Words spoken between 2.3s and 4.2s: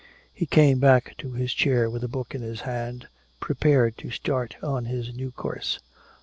in his hand, prepared to